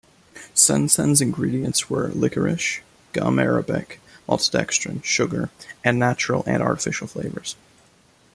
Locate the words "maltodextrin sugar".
4.27-5.51